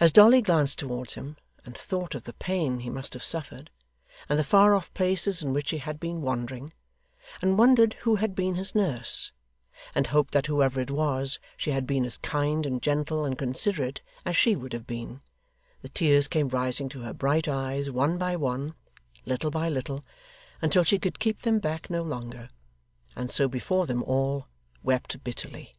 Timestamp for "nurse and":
8.74-10.06